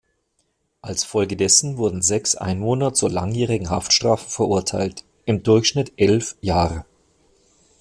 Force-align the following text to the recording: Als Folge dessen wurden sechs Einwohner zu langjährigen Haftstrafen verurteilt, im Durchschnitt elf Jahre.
Als 0.81 1.03
Folge 1.03 1.37
dessen 1.37 1.77
wurden 1.77 2.01
sechs 2.01 2.33
Einwohner 2.33 2.91
zu 2.95 3.07
langjährigen 3.07 3.69
Haftstrafen 3.69 4.29
verurteilt, 4.31 5.03
im 5.25 5.43
Durchschnitt 5.43 5.91
elf 5.97 6.37
Jahre. 6.41 6.85